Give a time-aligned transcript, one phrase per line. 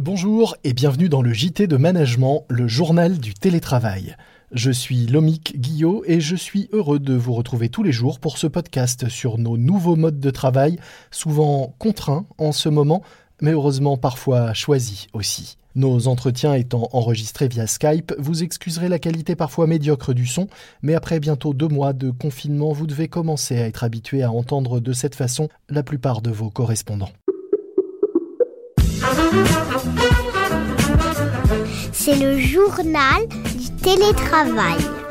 [0.00, 4.16] Bonjour et bienvenue dans le JT de Management, le journal du télétravail.
[4.50, 8.38] Je suis Lomique Guillot et je suis heureux de vous retrouver tous les jours pour
[8.38, 10.78] ce podcast sur nos nouveaux modes de travail,
[11.10, 13.02] souvent contraints en ce moment,
[13.42, 15.58] mais heureusement parfois choisis aussi.
[15.74, 20.48] Nos entretiens étant enregistrés via Skype, vous excuserez la qualité parfois médiocre du son,
[20.80, 24.80] mais après bientôt deux mois de confinement, vous devez commencer à être habitué à entendre
[24.80, 27.12] de cette façon la plupart de vos correspondants.
[32.04, 35.01] C'est le journal du télétravail.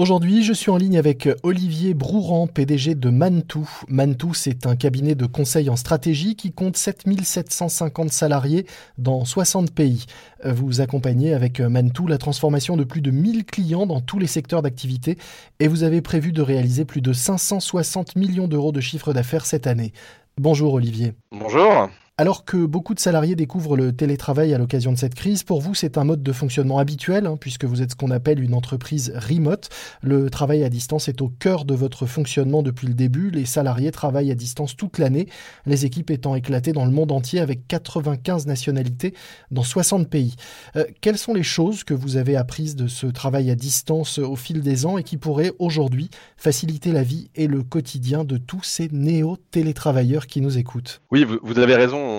[0.00, 3.68] Aujourd'hui, je suis en ligne avec Olivier Brouran, PDG de Mantou.
[3.86, 8.64] Mantou, c'est un cabinet de conseil en stratégie qui compte 7750 salariés
[8.96, 10.06] dans 60 pays.
[10.42, 14.62] Vous accompagnez avec Mantou la transformation de plus de 1000 clients dans tous les secteurs
[14.62, 15.18] d'activité
[15.58, 19.66] et vous avez prévu de réaliser plus de 560 millions d'euros de chiffre d'affaires cette
[19.66, 19.92] année.
[20.38, 21.12] Bonjour Olivier.
[21.30, 21.90] Bonjour.
[22.20, 25.74] Alors que beaucoup de salariés découvrent le télétravail à l'occasion de cette crise, pour vous
[25.74, 29.10] c'est un mode de fonctionnement habituel, hein, puisque vous êtes ce qu'on appelle une entreprise
[29.16, 29.70] remote.
[30.02, 33.30] Le travail à distance est au cœur de votre fonctionnement depuis le début.
[33.30, 35.28] Les salariés travaillent à distance toute l'année,
[35.64, 39.14] les équipes étant éclatées dans le monde entier avec 95 nationalités
[39.50, 40.36] dans 60 pays.
[40.76, 44.36] Euh, quelles sont les choses que vous avez apprises de ce travail à distance au
[44.36, 48.62] fil des ans et qui pourraient aujourd'hui faciliter la vie et le quotidien de tous
[48.62, 51.00] ces néo-télétravailleurs qui nous écoutent?
[51.10, 52.09] Oui, vous avez raison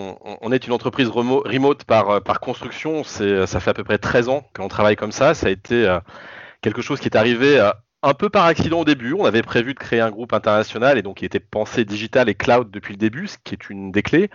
[0.41, 3.03] on, est une entreprise remote par, euh, construction.
[3.03, 5.33] C'est, ça fait à peu près 13 ans qu'on travaille comme ça.
[5.33, 5.99] Ça a été euh,
[6.61, 7.71] quelque chose qui est arrivé euh,
[8.03, 9.13] un peu par accident au début.
[9.13, 12.35] On avait prévu de créer un groupe international et donc il était pensé digital et
[12.35, 14.29] cloud depuis le début, ce qui est une des clés.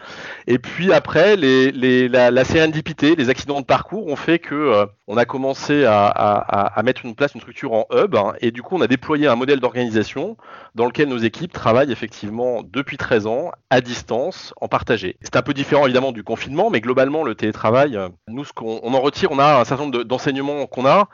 [0.47, 4.55] Et puis après, les, les, la, la sérendipité, les accidents de parcours ont fait que
[4.55, 8.35] euh, on a commencé à, à, à, mettre en place une structure en hub hein,
[8.41, 10.37] et du coup on a déployé un modèle d'organisation
[10.75, 15.17] dans lequel nos équipes travaillent effectivement depuis 13 ans à distance, en partagé.
[15.23, 18.81] C'est un peu différent évidemment du confinement, mais globalement le télétravail, euh, nous ce qu'on
[18.83, 21.09] on en retire, on a un certain nombre d'enseignements qu'on a.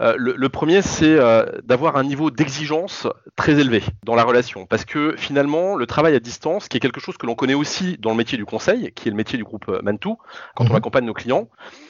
[0.00, 4.66] Euh, le, premier, c'est euh, d'avoir un niveau d'exigence très élevé dans la relation.
[4.66, 7.98] Parce que finalement, le travail à distance, qui est quelque chose que l'on connaît aussi
[7.98, 10.16] dans le métier du conseil, qui est le métier du groupe euh, Mantou,
[10.54, 10.76] quand on mhm.
[10.76, 11.48] accompagne nos clients,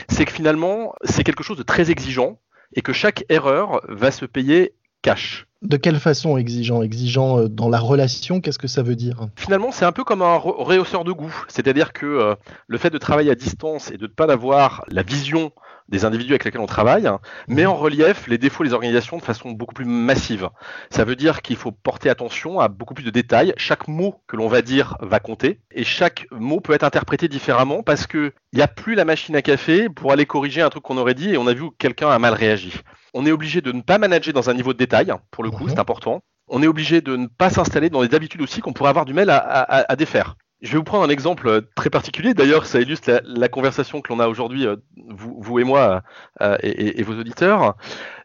[0.08, 2.40] c'est que finalement, c'est quelque chose de très exigeant
[2.74, 5.46] et que chaque erreur va se payer cash.
[5.62, 6.82] De quelle façon exigeant?
[6.82, 9.28] Exigeant dans la relation, qu'est-ce que ça veut dire?
[9.36, 11.32] Finalement, c'est un peu comme un réhausseur de goût.
[11.46, 12.34] C'est-à-dire que
[12.66, 15.52] le fait de travailler à distance et de ne pas avoir la vision
[15.92, 17.08] des individus avec lesquels on travaille,
[17.46, 20.48] met en relief les défauts des organisations de façon beaucoup plus massive.
[20.90, 23.52] Ça veut dire qu'il faut porter attention à beaucoup plus de détails.
[23.58, 27.82] Chaque mot que l'on va dire va compter et chaque mot peut être interprété différemment
[27.82, 30.82] parce que il n'y a plus la machine à café pour aller corriger un truc
[30.82, 32.72] qu'on aurait dit et on a vu que quelqu'un a mal réagi.
[33.14, 35.68] On est obligé de ne pas manager dans un niveau de détail, pour le coup,
[35.68, 35.80] c'est mhm.
[35.80, 36.22] important.
[36.48, 39.12] On est obligé de ne pas s'installer dans des habitudes aussi qu'on pourrait avoir du
[39.12, 40.36] mal à, à défaire.
[40.62, 42.34] Je vais vous prendre un exemple euh, très particulier.
[42.34, 44.76] D'ailleurs, ça illustre la, conversation que l'on a aujourd'hui, euh,
[45.08, 46.02] vous, vous, et moi
[46.40, 47.76] euh, et, et, vos auditeurs.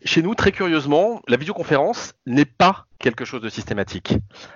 [0.05, 4.13] Chez nous, très curieusement, la vidéoconférence n'est pas quelque chose de systématique.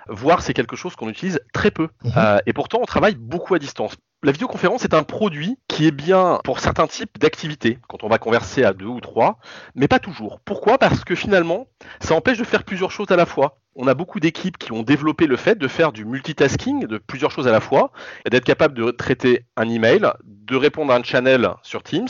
[0.07, 1.89] Voire, c'est quelque chose qu'on utilise très peu.
[2.03, 2.39] Mhm.
[2.45, 3.95] et pourtant, on travaille beaucoup à distance.
[4.23, 8.19] La vidéoconférence est un produit qui est bien pour certains types d'activités, quand on va
[8.19, 9.39] converser à deux ou trois,
[9.73, 10.39] mais pas toujours.
[10.41, 10.77] Pourquoi?
[10.77, 11.67] Parce que finalement,
[11.99, 14.83] ça empêche de faire plusieurs choses à la fois on a beaucoup d'équipes qui ont
[14.83, 17.91] développé le fait de faire du multitasking, de plusieurs choses à la fois,
[18.25, 22.07] et d'être capable de traiter un email, de répondre à un channel sur Teams,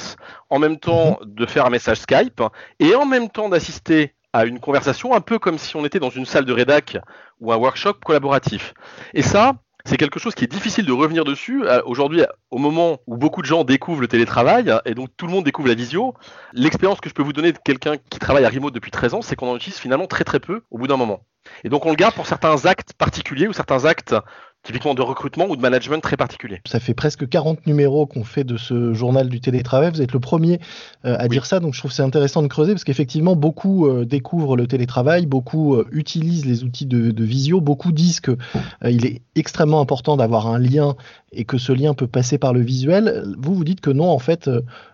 [0.49, 1.33] en même temps mhm.
[1.33, 2.41] de faire un message Skype,
[2.79, 6.09] et en même temps d'assister à une conversation, un peu comme si on était dans
[6.09, 6.97] une salle de rédac
[7.41, 8.73] ou un workshop collaboratif.
[9.13, 9.55] Et ça,
[9.85, 11.63] c'est quelque chose qui est difficile de revenir dessus.
[11.65, 15.31] Euh, aujourd'hui, au moment où beaucoup de gens découvrent le télétravail, et donc tout le
[15.31, 16.13] monde découvre la visio,
[16.53, 19.21] l'expérience que je peux vous donner de quelqu'un qui travaille à remote depuis 13 ans,
[19.21, 21.21] c'est qu'on en utilise finalement très très peu au bout d'un moment.
[21.63, 24.15] Et donc on le garde pour certains actes particuliers ou certains actes
[24.63, 26.61] typiquement de recrutement ou de management très particulier.
[26.65, 29.91] Ça fait presque 40 numéros qu'on fait de ce journal du télétravail.
[29.91, 30.59] Vous êtes le premier
[31.03, 34.05] euh, à dire ça, donc je trouve c'est intéressant de creuser parce qu'effectivement beaucoup euh,
[34.05, 38.37] découvrent le télétravail, beaucoup euh, utilisent les outils de, de, visio, beaucoup disent que
[38.87, 40.95] il est extrêmement important d'avoir un lien
[41.31, 43.23] et que ce lien peut passer par le visuel.
[43.39, 44.49] Vous vous dites que non, en fait,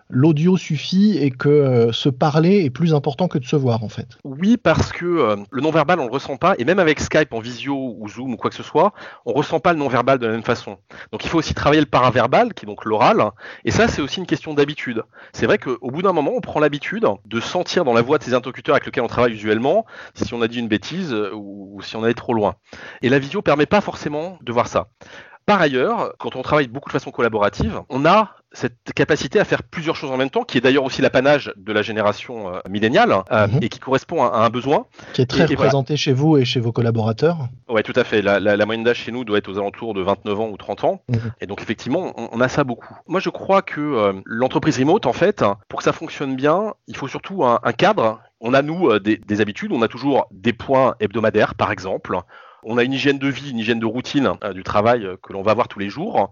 [0.08, 4.06] l'audio suffit et que se parler est plus important que de se voir en fait.
[4.24, 7.96] Oui, parce que le non-verbal on le ressent pas et même avec Skype en visio
[7.98, 8.92] ou Zoom ou quoi que ce soit,
[9.26, 10.78] on ressent pas le non-verbal de la même façon.
[11.12, 13.30] Donc il faut aussi travailler le paraverbal, qui est donc l'oral,
[13.64, 15.02] et ça c'est aussi une question d'habitude.
[15.32, 18.24] C'est vrai qu'au bout d'un moment, on prend l'habitude de sentir dans la voix de
[18.24, 21.96] ces interlocuteurs avec lesquels on travaille usuellement si on a dit une bêtise ou, si
[21.96, 22.54] on allait trop loin.
[23.02, 24.88] Et la visio permet pas forcément de voir ça.
[25.48, 29.62] Par ailleurs, quand on travaille beaucoup de façon collaborative, on a cette capacité à faire
[29.62, 33.14] plusieurs choses en même temps, qui est d'ailleurs aussi l'apanage de la génération euh, milléniale
[33.32, 33.60] euh, mhm.
[33.62, 34.84] et qui correspond à, un besoin.
[35.14, 37.48] Qui est très représenté chez vous et chez vos collaborateurs.
[37.70, 38.20] Oui, tout à fait.
[38.20, 41.00] La, moyenne d'âge chez nous doit être aux alentours de 29 ans ou 30 ans.
[41.08, 41.32] Mhm.
[41.40, 42.94] Et donc effectivement, on, a ça beaucoup.
[43.06, 46.96] Moi, je crois que euh, l'entreprise remote, en fait, pour que ça fonctionne bien, il
[46.96, 48.20] faut surtout un, cadre.
[48.42, 49.72] On a, nous, des, des habitudes.
[49.72, 52.18] On a toujours des points hebdomadaires, par exemple.
[52.62, 55.54] On a une hygiène de vie, une hygiène de routine du travail que l'on va
[55.54, 56.30] voir tous les jours.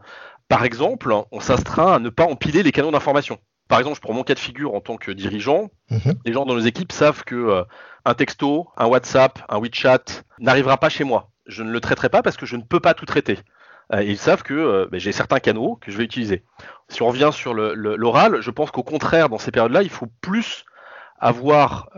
[0.48, 3.38] Par exemple, on s'astreint à ne pas empiler les canaux d'information.
[3.68, 5.70] Par exemple, je prends mon cas de figure en tant que dirigeant.
[5.90, 6.14] Mhm.
[6.24, 7.64] Les gens dans nos équipes savent que euh,
[8.04, 11.30] un texto, un WhatsApp, un WeChat n'arrivera pas chez moi.
[11.46, 13.38] Je ne le traiterai pas parce que je ne peux pas tout traiter.
[13.92, 16.44] Euh, ils savent que euh, ben, j'ai certains canaux que je vais utiliser.
[16.88, 20.64] Si on revient sur l'oral, je pense qu'au contraire, dans ces périodes-là, il faut plus
[21.18, 21.88] avoir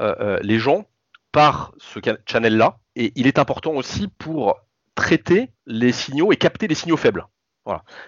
[0.43, 0.87] les gens
[1.33, 2.79] par ce channel-là.
[2.99, 4.57] Et il est important aussi pour
[4.97, 7.29] traiter les signaux et capter les signaux faibles.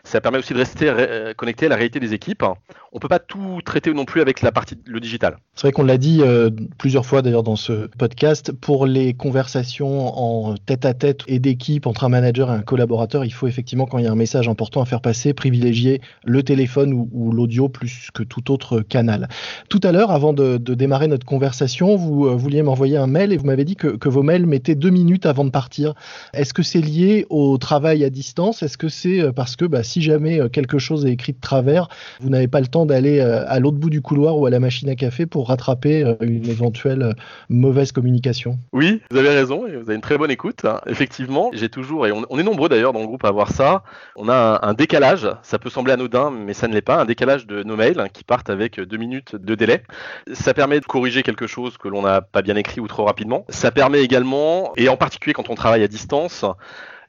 [0.05, 2.45] Ça permet aussi de rester euh, connecté à la réalité des équipes.
[2.93, 5.37] On peut pas tout traiter non plus avec la partie le digital.
[5.55, 8.53] C'est vrai qu'on l'a dit euh, plusieurs fois d'ailleurs dans ce podcast.
[8.53, 13.47] Pour les conversations en tête-à-tête et d'équipe entre un manager et un collaborateur, il faut
[13.47, 17.31] effectivement quand il y a un message important à faire passer, privilégier le téléphone ou,
[17.31, 19.29] l'audio plus que tout autre canal.
[19.69, 23.37] Tout à l'heure, avant de, démarrer notre conversation, vous euh, vouliez m'envoyer un mail et
[23.37, 25.95] vous m'avez dit que, que vos mails mettaient deux minutes avant de partir.
[26.33, 28.63] Est-ce que c'est lié au travail à distance?
[28.63, 31.41] Est-ce que c'est parce parce que bah, si jamais euh, quelque chose est écrit de
[31.41, 31.89] travers,
[32.21, 34.61] vous n'avez pas le temps d'aller euh, à l'autre bout du couloir ou à la
[34.61, 37.17] machine à café pour rattraper euh, une éventuelle
[37.49, 38.61] mauvaise communication.
[38.73, 40.65] Oui, vous avez raison, vous avez une très bonne écoute.
[40.65, 40.81] Hein.
[40.87, 43.83] Effectivement, j'ai toujours, et on, est nombreux d'ailleurs dans le groupe à avoir ça,
[44.15, 47.49] on a un, décalage, ça peut sembler anodin, mais ça ne l'est pas, un décalage
[47.49, 49.83] de nos mails hein, qui partent avec deux minutes de délai.
[50.33, 53.47] Ça permet de corriger quelque chose que l'on n'a pas bien écrit ou trop rapidement.
[53.49, 56.45] Ça permet également, et en particulier quand on travaille à distance,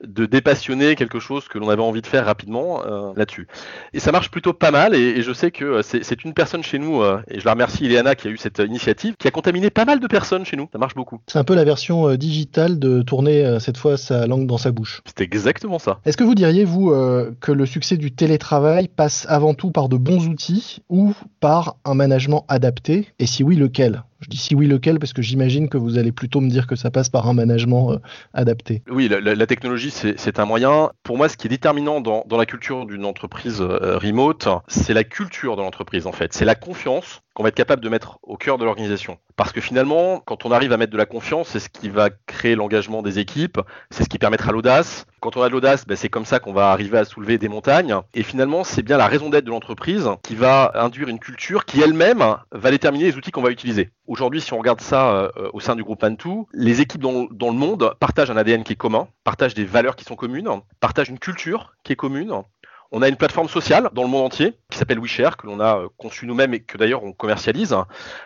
[0.06, 3.48] de dépassionner quelque chose que l'on avait envie de faire rapidement euh, là-dessus.
[3.94, 6.80] Et ça marche plutôt pas mal, et, je sais que euh, c'est une personne chez
[6.80, 9.70] nous, euh, et je la remercie, Ileana, qui a eu cette initiative, qui a contaminé
[9.70, 10.68] pas mal de personnes chez nous.
[10.72, 11.20] Ça marche beaucoup.
[11.28, 15.02] C'est un peu la version digitale de tourner cette fois sa langue dans sa bouche.
[15.06, 16.00] C'est exactement ça.
[16.06, 16.94] Est-ce que vous diriez, vous,
[17.40, 21.94] que le succès du télétravail passe avant tout par de bons outils ou par un
[21.94, 23.08] management adapté?
[23.20, 24.04] Et si oui, lequel?
[24.22, 26.76] Je dis si oui, lequel Parce que j'imagine que vous allez plutôt me dire que
[26.76, 27.98] ça passe par un management euh,
[28.34, 28.84] adapté.
[28.90, 30.92] Oui, la, technologie, c'est un moyen.
[31.04, 35.04] Pour moi, ce qui est déterminant dans, la culture d'une entreprise euh, remote, c'est la
[35.04, 36.34] culture de l'entreprise, en fait.
[36.34, 39.18] C'est la confiance qu'on va être capable de mettre au cœur de l'organisation.
[39.36, 42.10] Parce que finalement, quand on arrive à mettre de la confiance, c'est ce qui va
[42.28, 45.06] créer l'engagement des équipes, c'est ce qui permettra l'audace.
[45.20, 47.48] Quand on a de l'audace, ben c'est comme ça qu'on va arriver à soulever des
[47.48, 47.96] montagnes.
[48.14, 51.82] Et finalement, c'est bien la raison d'être de l'entreprise qui va induire une culture qui
[51.82, 53.92] elle-même va déterminer les outils qu'on va utiliser.
[54.08, 57.50] Aujourd'hui, si on regarde ça euh, au sein du groupe Antou, les équipes dans, dans
[57.50, 60.50] le monde partagent un ADN qui est commun, partagent des valeurs qui sont communes,
[60.80, 62.44] partagent une culture qui est commune,
[62.92, 65.78] on a une plateforme sociale dans le monde entier qui s'appelle WeShare, que l'on a
[65.78, 67.76] euh, conçu nous-mêmes et que d'ailleurs on commercialise,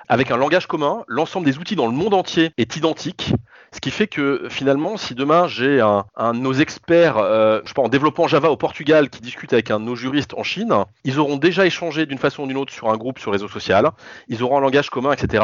[0.07, 1.03] avec un langage commun.
[1.07, 3.33] L'ensemble des outils dans le monde entier est identique,
[3.71, 7.73] ce qui fait que finalement, si demain j'ai un, de nos experts, euh, je sais
[7.73, 10.73] pas, en développement Java au Portugal qui discute avec un de nos juristes en Chine,
[11.03, 13.91] ils auront déjà échangé d'une façon ou d'une autre sur un groupe sur réseau social,
[14.27, 15.43] ils auront un langage commun, etc.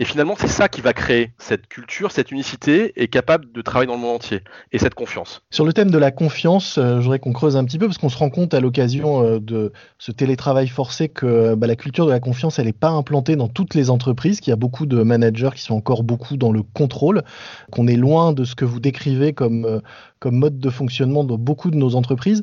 [0.00, 3.88] Et finalement, c'est ça qui va créer cette culture, cette unicité, et capable de travailler
[3.88, 5.42] dans le monde entier, et cette confiance.
[5.50, 7.98] Sur le thème de la confiance, euh, je voudrais qu'on creuse un petit peu, parce
[7.98, 12.06] qu'on se rend compte à l'occasion euh, de ce télétravail forcé que bah, la culture
[12.06, 14.86] de la confiance, elle n'est pas implantée dans toutes les entreprises, qu'il y a beaucoup
[14.86, 17.24] de managers qui sont encore beaucoup dans le contrôle,
[17.72, 19.80] qu'on est loin de ce que vous décrivez comme, euh,
[20.20, 22.42] comme mode de fonctionnement dans beaucoup de nos entreprises.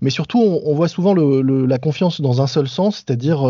[0.00, 3.44] Mais surtout, on, voit souvent la confiance dans un seul sens, c'est-à-dire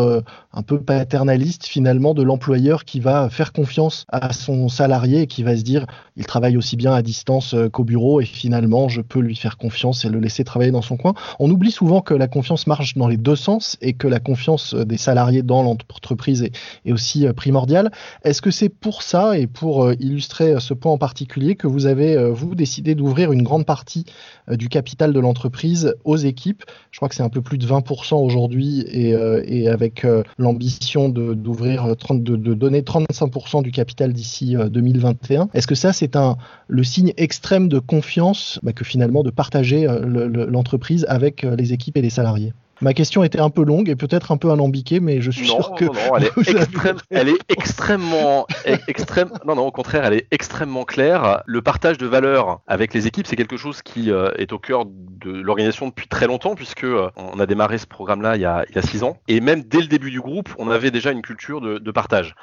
[0.53, 5.43] un peu paternaliste finalement de l'employeur qui va faire confiance à son salarié et qui
[5.43, 9.01] va se dire il travaille aussi bien à distance euh, qu'au bureau et finalement je
[9.01, 11.13] peux lui faire confiance et le laisser travailler dans son coin.
[11.39, 14.73] On oublie souvent que la confiance marche dans les deux sens et que la confiance
[14.73, 16.55] des salariés dans l'entreprise est,
[16.85, 17.91] est, aussi euh, primordiale.
[18.23, 21.85] Est-ce que c'est pour ça et pour euh, illustrer ce point en particulier que vous
[21.85, 24.05] avez, vous, décidé d'ouvrir une grande partie
[24.49, 28.15] du capital de l'entreprise aux équipes Je crois que c'est un peu plus de 20%
[28.15, 29.11] aujourd'hui et,
[29.45, 30.05] et, avec
[30.39, 35.41] l'ambition d'ouvrir, de, de, donner 35% du capital d'ici 2021.
[35.41, 39.29] Euh, Est-ce que ça, c'est un, le signe extrême de confiance bah, que finalement de
[39.29, 42.53] partager euh, l'entreprise avec euh, les équipes et les salariés?
[42.81, 45.73] Ma question était un peu longue et peut-être un peu alambiquée, mais je suis sûr
[45.75, 48.45] que non, non, elle est, extrême, elle est extrêmement,
[48.87, 49.29] extrême.
[49.45, 51.41] Non, non, au contraire, elle est extrêmement claire.
[51.45, 54.85] Le partage de valeur avec les équipes, c'est quelque chose qui euh, est au cœur
[54.85, 58.63] de l'organisation depuis très longtemps, puisque euh, on a démarré ce programme-là il y a,
[58.69, 61.11] il y a six ans, et même dès le début du groupe, on avait déjà
[61.11, 62.35] une culture de, de partage.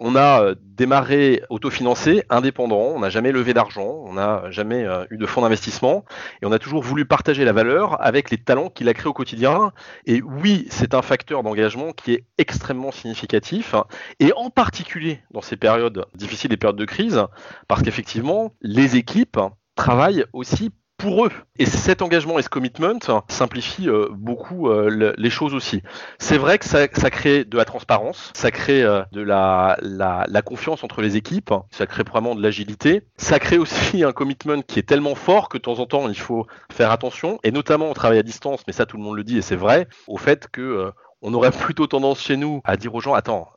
[0.00, 2.92] On a euh, démarré autofinancé, indépendant.
[2.94, 6.04] On n'a jamais levé d'argent, on n'a jamais eu de fonds d'investissement,
[6.42, 9.12] et on a toujours voulu partager la valeur avec les talents qu'il a créés au
[9.12, 9.72] quotidien
[10.06, 13.74] et oui, c'est un facteur d'engagement qui est extrêmement significatif,
[14.20, 17.22] et en particulier dans ces périodes difficiles, les périodes de crise,
[17.68, 19.38] parce qu'effectivement, les équipes
[19.74, 21.30] travaillent aussi pour eux.
[21.58, 22.98] Et cet engagement et ce commitment
[23.28, 25.82] simplifient euh, beaucoup euh, les choses aussi.
[26.18, 29.76] C'est vrai que ça, crée de la transparence, ça crée euh, de la,
[30.44, 34.78] confiance entre les équipes, ça crée probablement de l'agilité, ça crée aussi un commitment qui
[34.78, 37.94] est tellement fort que de temps en temps il faut faire attention, et notamment au
[37.94, 40.48] travail à distance, mais ça tout le monde le dit et c'est vrai, au fait
[40.50, 43.48] que on aurait plutôt tendance chez nous à dire aux gens attends,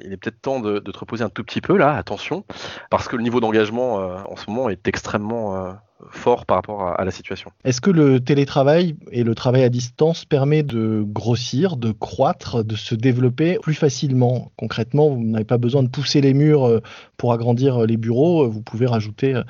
[0.00, 2.44] il est peut-être temps de, te reposer un tout petit peu là, attention,
[2.90, 5.76] parce que le niveau d'engagement en ce moment est extrêmement
[6.10, 7.50] fort par rapport à, la situation.
[7.64, 12.76] Est-ce que le télétravail et le travail à distance permet de grossir, de croître, de
[12.76, 14.52] se développer plus facilement?
[14.56, 16.80] Concrètement, vous n'avez pas besoin de pousser les murs euh,
[17.16, 19.42] pour agrandir euh, les bureaux, vous pouvez rajouter euh,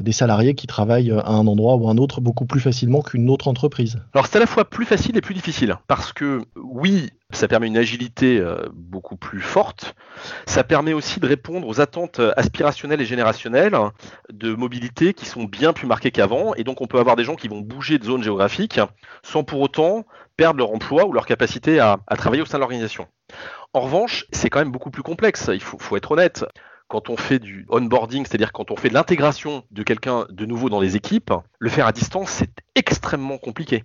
[0.00, 3.30] des salariés qui travaillent à un endroit ou à un autre beaucoup plus facilement qu'une
[3.30, 3.98] autre entreprise.
[4.14, 7.66] Alors c'est à la fois plus facile et plus difficile, parce que oui, ça permet
[7.66, 8.42] une agilité
[8.72, 9.94] beaucoup plus forte.
[10.46, 13.76] Ça permet aussi de répondre aux attentes aspirationnelles et générationnelles
[14.32, 16.54] de mobilité qui sont bien plus marquées qu'avant.
[16.54, 18.80] Et donc, on peut avoir des gens qui vont bouger de zone géographique
[19.22, 20.04] sans pour autant
[20.38, 23.06] perdre leur emploi ou leur capacité à, travailler au sein de l'organisation.
[23.74, 25.50] En revanche, c'est quand même beaucoup plus complexe.
[25.52, 26.46] Il faut, être honnête
[26.86, 30.70] quand on fait du onboarding, c'est-à-dire quand on fait de l'intégration de quelqu'un de nouveau
[30.70, 33.84] dans les équipes, le faire à distance, c'est extrêmement compliqué.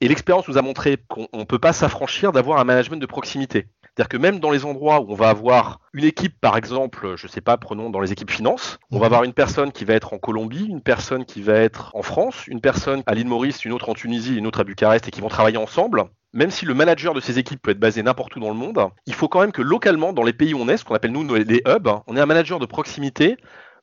[0.00, 3.66] Et l'expérience nous a montré qu'on ne peut pas s'affranchir d'avoir un management de proximité.
[3.94, 7.26] C'est-à-dire que même dans les endroits où on va avoir une équipe, par exemple, je
[7.26, 9.06] ne sais pas, prenons dans les équipes finances, on va mhm.
[9.06, 12.48] avoir une personne qui va être en Colombie, une personne qui va être en France,
[12.48, 15.20] une personne à l'île Maurice, une autre en Tunisie, une autre à Bucarest et qui
[15.20, 16.04] vont travailler ensemble.
[16.32, 18.88] Même si le manager de ces équipes peut être basé n'importe où dans le monde,
[19.06, 21.12] il faut quand même que localement, dans les pays où on est, ce qu'on appelle
[21.12, 23.36] nous les hubs, on ait un manager de proximité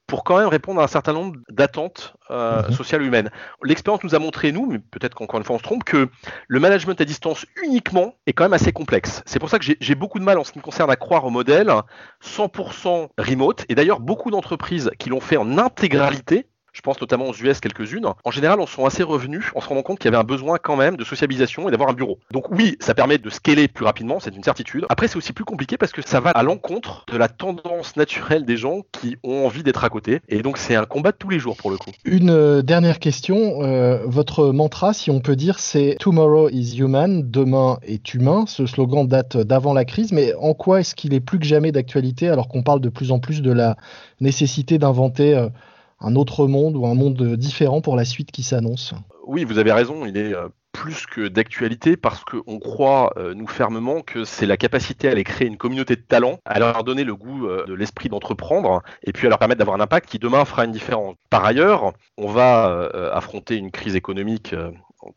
[0.08, 2.74] pour quand même répondre à un certain nombre d'attentes euh, mhm.
[2.74, 3.32] sociales humaines.
[3.64, 6.10] L'expérience nous a montré, nous, mais peut-être qu'encore une fois on se trompe, que
[6.48, 9.24] le management à distance uniquement est quand même assez complexe.
[9.26, 11.26] C'est pour ça que j'ai beaucoup de mal en ce qui me concerne à croire
[11.26, 11.72] au modèle
[12.24, 13.66] 100% remote.
[13.70, 18.08] Et d'ailleurs, beaucoup d'entreprises qui l'ont fait en intégralité je pense notamment aux US quelques-unes,
[18.24, 20.58] en général, on sont assez revenus en se rendant compte qu'il y avait un besoin
[20.58, 22.20] quand même de sociabilisation et d'avoir un bureau.
[22.32, 24.86] Donc oui, ça permet de scaler plus rapidement, c'est une certitude.
[24.90, 28.46] Après, c'est aussi plus compliqué parce que ça va à l'encontre de la tendance naturelle
[28.46, 30.22] des gens qui ont envie d'être à côté.
[30.30, 31.92] Et donc, c'est un combat de tous les jours pour le coup.
[32.06, 33.64] Une euh, dernière question.
[33.64, 38.46] Euh, votre mantra, si on peut dire, c'est Tomorrow is human, demain est humain.
[38.48, 41.72] Ce slogan date d'avant la crise, mais en quoi est-ce qu'il est plus que jamais
[41.72, 43.76] d'actualité alors qu'on parle de plus en plus de la
[44.20, 45.50] nécessité d'inventer euh,
[46.02, 48.94] un autre monde ou un monde différent pour la suite qui s'annonce.
[49.26, 53.48] Oui, vous avez raison, il est euh, plus que d'actualité parce qu'on croit, euh, nous
[53.48, 57.04] fermement, que c'est la capacité à aller créer une communauté de talents, à leur donner
[57.04, 60.20] le goût euh, de l'esprit d'entreprendre et puis à leur permettre d'avoir un impact qui
[60.20, 61.16] demain fera une différence.
[61.30, 64.56] Par ailleurs, on va affronter une crise économique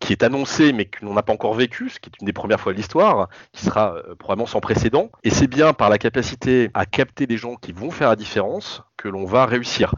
[0.01, 2.33] qui est annoncée mais que l'on n'a pas encore vécu, ce qui est une des
[2.33, 5.11] premières fois de l'histoire, qui sera probablement sans précédent.
[5.23, 8.83] Et c'est bien par la capacité à capter des gens qui vont faire la différence
[8.97, 9.95] que l'on va réussir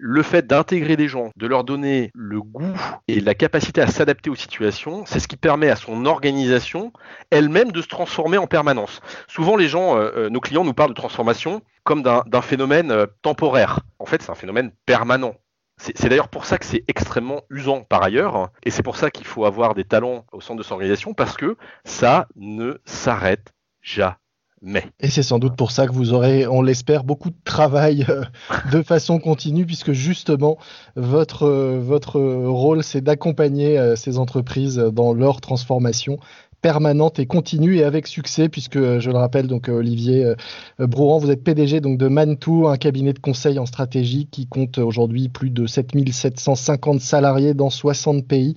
[0.00, 2.74] le fait d'intégrer des gens, de leur donner le goût
[3.06, 6.92] et la capacité à s'adapter aux situations, c'est ce qui permet à son organisation
[7.30, 9.00] elle-même de se transformer en permanence.
[9.28, 13.06] Souvent, les gens, euh, euh, nos clients nous parlent de transformation comme d'un phénomène euh,
[13.20, 13.80] temporaire.
[13.98, 15.34] En fait, c'est un phénomène permanent.
[15.80, 19.26] C'est d'ailleurs pour ça que c'est extrêmement usant par ailleurs, et c'est pour ça qu'il
[19.26, 24.84] faut avoir des talents au centre de son organisation, parce que ça ne s'arrête jamais.
[25.00, 28.24] Et c'est sans doute pour ça que vous aurez, on l'espère, beaucoup de travail euh,
[28.70, 30.58] de façon continue, puisque justement,
[30.96, 36.18] votre, euh, rôle, c'est d'accompagner euh, ces entreprises dans leur transformation
[36.60, 40.86] permanente et continue et avec succès, puisque euh, je le rappelle, donc euh, Olivier euh,
[40.86, 44.78] Brouhan, vous êtes PDG donc de Mantou, un cabinet de conseil en stratégie qui compte
[44.78, 48.54] aujourd'hui plus de 7750 salariés dans 60 pays.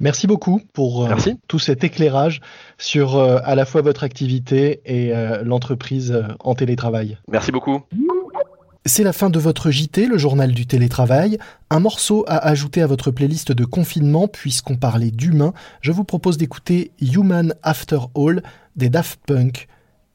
[0.00, 1.08] Merci beaucoup pour
[1.48, 2.40] tout cet éclairage
[2.78, 5.12] sur à la fois votre activité et
[5.44, 7.16] l'entreprise en télétravail.
[7.28, 7.82] Merci beaucoup.
[8.86, 11.38] C'est la fin de votre JT, le journal du télétravail.
[11.70, 15.54] Un morceau à ajouter à votre playlist de confinement, puisqu'on parlait d'humain.
[15.80, 18.42] Je vous propose d'écouter Human After All
[18.76, 19.68] des Daft Punk.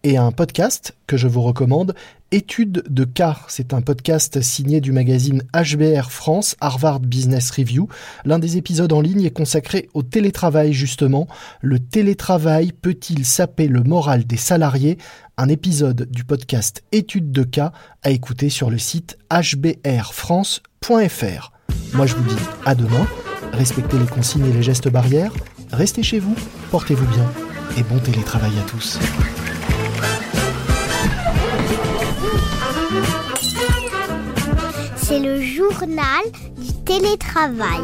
[0.03, 1.95] et un podcast que je vous recommande,
[2.31, 3.39] Études de cas.
[3.47, 7.87] C'est un podcast signé du magazine HBR France, Harvard Business Review.
[8.23, 11.27] L'un des épisodes en ligne est consacré au télétravail justement.
[11.61, 14.99] Le télétravail peut-il saper le moral des salariés?
[15.41, 17.71] Un épisode du podcast Études de cas
[18.03, 20.61] à écouter sur le site hbrfrance.fr.
[21.93, 23.07] Moi je vous dis à demain.
[23.53, 25.31] Respectez les consignes et les gestes barrières.
[25.71, 26.35] Restez chez vous,
[26.71, 27.23] portez-vous bien
[27.77, 28.99] et bon télétravail à tous.
[34.97, 36.25] C'est le journal
[36.57, 37.79] du télétravail.